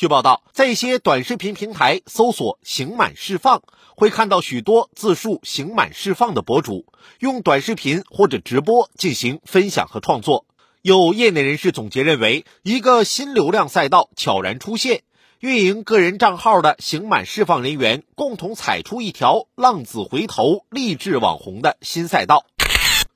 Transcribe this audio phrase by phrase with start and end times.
[0.00, 3.62] 据报道，在一些短视频平台搜索“刑满释放”，
[3.94, 6.86] 会看到许多自述刑满释放的博主
[7.18, 10.46] 用短视频或者直播进行分享和创作。
[10.80, 15.02] 有业内人士总结认为，一个新流量赛道悄然出现，
[15.38, 22.46] 运营个人账号的刑满释放人员共同踩出一条浪子回头、励志网红的新赛道。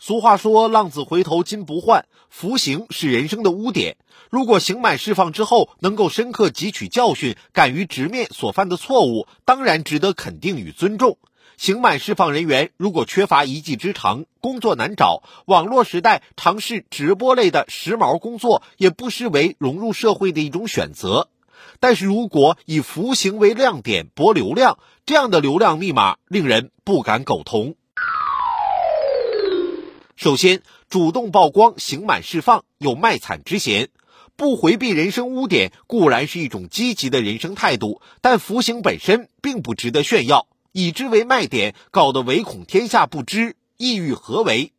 [0.06, 3.96] 俗话说：“浪子回头金不换，服刑是人生的污点。”
[4.28, 11.16] 如果刑满释放之后能够深刻汲取教训，敢于直面所犯的错误，当然值得肯定与尊重。
[11.56, 21.30] 刑满释放人员如果缺乏一技之长，工作难找，网络时代尝试直播类的时髦工作，也不失为融入社会的一种选择。
[21.80, 27.76] 但是如果以服刑为亮点博流量，这样的流量密码令人不敢苟同。
[30.16, 33.88] 首先，主动曝光刑满释放有卖惨之嫌。
[34.36, 44.72] 不回避人生污点固然是一种积极的人生态度，但服刑本身并不值得炫耀，以之为卖点，搞得唯恐天下不知，意欲何为？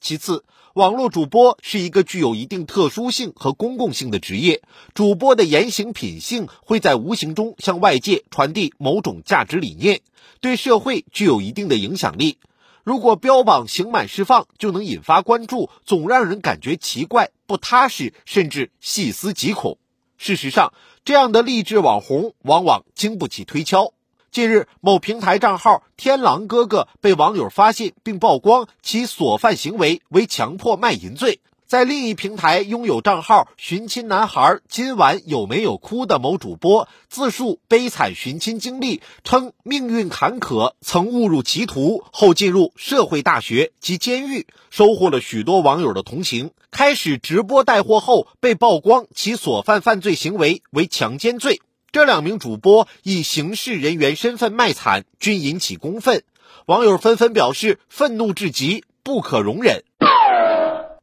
[0.00, 4.62] 其次，网络主播是一个具有一定特殊性和公共性的职业，
[4.94, 10.02] 主播的言行品性会在无形中向外界传递某种价值理念，
[10.40, 12.38] 对社会具有一定的影响力。
[12.86, 19.78] 如果标榜刑满释放就能引发关注，总让人感觉奇怪、不踏实，甚至细思极恐。
[20.18, 20.72] 事实上，
[21.04, 23.92] 这样的励志网红往往经不起推敲。
[24.30, 31.40] 近日，某平台账号“天狼哥哥”被网友发现并曝光，其所犯行为为强迫卖淫罪。
[31.66, 46.52] 在另一平台拥有账号“寻亲男孩今晚有没有哭”的某主播自述悲惨寻亲经历，称命运坎坷，曾误入歧途，后进入社会大学及监狱，收获了许多网友的同情。
[46.70, 51.60] 开始直播带货后，被曝光其所犯犯罪行为为强奸罪。
[51.90, 56.22] 这两名主播以刑事人员身份卖惨，均引起公愤，
[56.66, 59.82] 网友纷纷表示愤怒至极，不可容忍。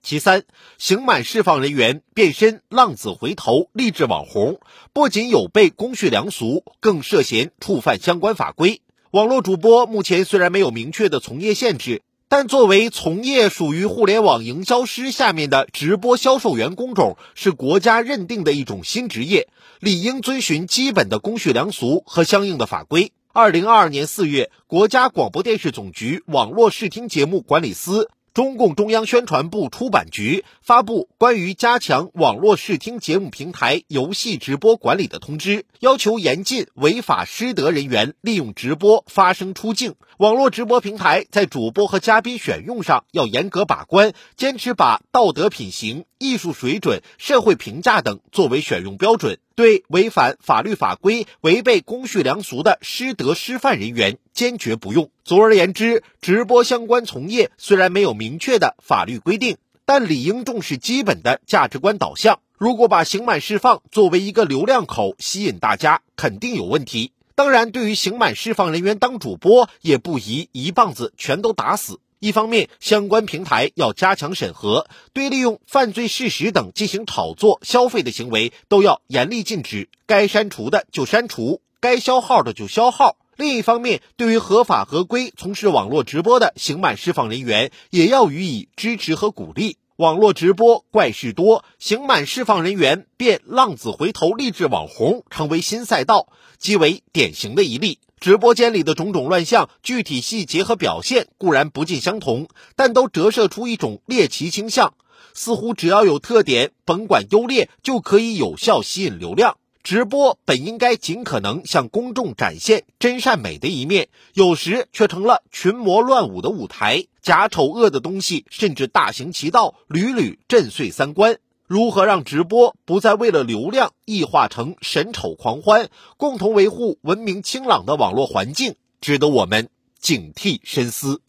[0.03, 0.44] 其三，
[0.78, 4.59] 刑满释放人员变身浪子回头励志网红，
[4.91, 8.81] 不仅有悖公序良俗，更涉嫌触犯相关法规。
[9.12, 19.47] 网络主播目前虽然没有明确的从业限制，但作为从业属于互联网营销师下面的直播销售员工种，是国家认定的一种新职业，
[19.80, 23.13] 理应遵循基本的公序良俗和相应的法规。
[23.31, 28.09] 二零二二年四月，国家广播电视总局网络视听节目管理司。
[28.34, 39.94] 中共中央宣传部出版局发布关于加强网络视听节目平台游戏直播管理的通知，要求严禁违法失德人员利用直播发声出镜。
[40.18, 49.38] 网络直播平台在主播和嘉宾选用上要严格把关，坚持把道德品行、艺术水准、社会评价等作为选用标准。
[49.56, 55.09] 对违反法律法规、违背公序良俗的失德失范人员，坚决不用。
[55.24, 62.40] 总而言之，直播相关从业虽然没有明确的法律规定，但理应重视基本的价值观导向。
[62.58, 67.12] 如果把刑满释放作为一个流量口吸引大家，肯定有问题。
[67.36, 72.00] 当然，对于刑满释放人员当主播，也不宜一棒子全都打死。
[72.24, 83.18] 一方面，相关平台要加强审核，对利用犯罪事实等进行炒作、消费的行为都要严厉禁止，该删除的就删除，该消耗的就消耗。
[83.36, 89.76] 另一方面，对于合法合规从事网络直播的刑满释放人员，也要予以支持和鼓励。
[89.98, 98.00] 网络直播怪事多，刑满释放人员变浪子回头励志网红成为新赛道，即为典型的一例。
[98.24, 102.48] 直播间里的种种乱象，具体细节和表现固然不尽相同，
[102.78, 104.94] 但都折射出一种猎奇倾向。
[105.34, 109.58] 似乎只要有特点，甭管优劣，就可以有效吸引流量。
[109.84, 121.40] 直播本应该尽可能向公众展现真善美的一面，有时却成了群魔乱舞的舞台，假丑恶的东西甚至大行其道，屡屡震碎三观。
[121.74, 125.90] 如何让直播不再为了流量异化成神丑狂欢？
[126.18, 131.24] 共同维护文明清朗的网络环境，值得我们警惕深思。